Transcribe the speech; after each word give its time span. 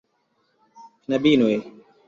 Knabinoj! 1.05 1.53